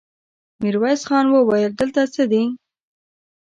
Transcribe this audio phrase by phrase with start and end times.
[0.61, 2.43] ميرويس خان وويل: دلته څه دي؟